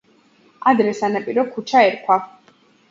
ადრე 0.71 0.95
სანაპირო 1.01 1.47
ქუჩა 1.53 1.87
ერქვა. 1.93 2.21